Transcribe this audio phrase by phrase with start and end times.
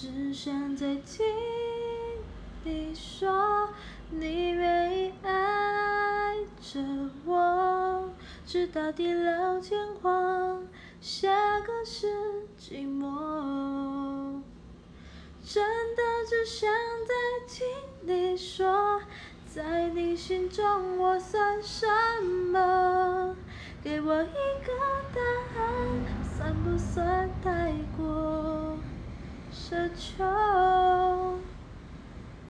[0.00, 1.26] 只想再听
[2.62, 3.68] 你说，
[4.10, 6.78] 你愿意爱着
[7.24, 8.08] 我，
[8.46, 10.62] 直到地老天荒，
[11.00, 12.06] 下个是
[12.56, 14.40] 寂寞。
[15.44, 15.64] 真
[15.96, 16.70] 的只想
[17.04, 17.12] 再
[17.48, 17.66] 听
[18.02, 19.00] 你说，
[19.52, 21.88] 在你心中我算什
[22.52, 23.34] 么？
[23.82, 24.72] 给我一个
[25.12, 25.47] 答案，
[29.68, 30.77] 奢求？